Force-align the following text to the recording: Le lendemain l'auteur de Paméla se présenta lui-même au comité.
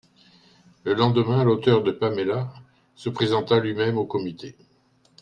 Le 0.83 0.95
lendemain 0.95 1.43
l'auteur 1.43 1.83
de 1.83 1.91
Paméla 1.91 2.51
se 2.95 3.07
présenta 3.11 3.59
lui-même 3.59 3.99
au 3.99 4.05
comité. 4.07 4.55